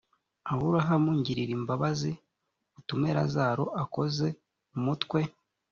aburahamu 0.51 1.09
ngirira 1.19 1.51
imbabazi 1.57 2.11
utume 2.79 3.09
lazaro 3.17 3.65
akoze 3.83 4.27
umutwe 4.77 5.19